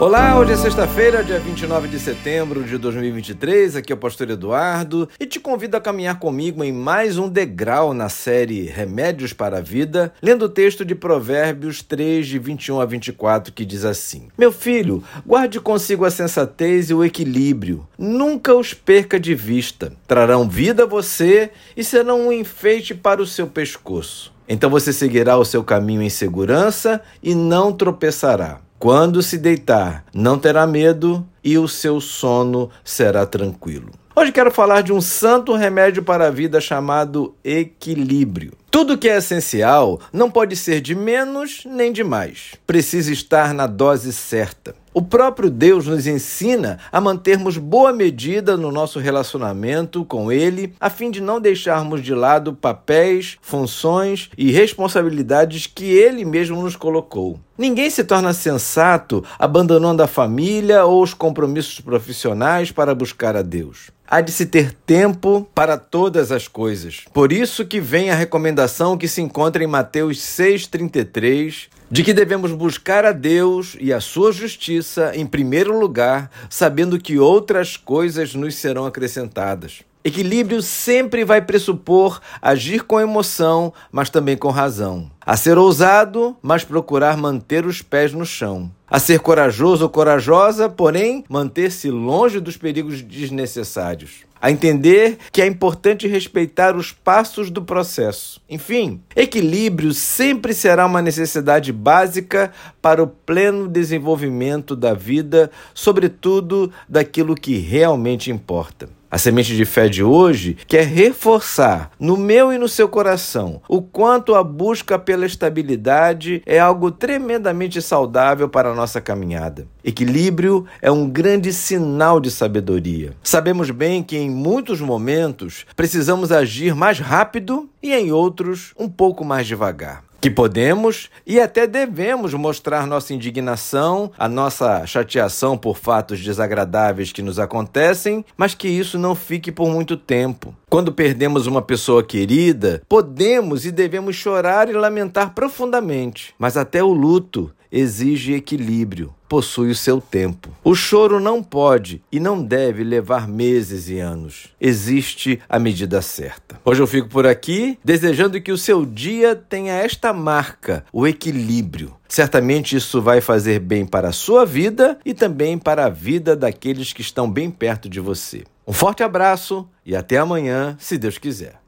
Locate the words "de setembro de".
1.88-2.78